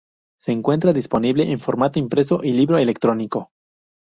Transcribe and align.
Se 0.39 0.51
encuentra 0.51 0.93
disponible 0.93 1.51
en 1.51 1.59
formato 1.59 1.99
impreso 1.99 2.39
y 2.43 2.53
libro 2.53 2.79
electrónico. 2.79 3.51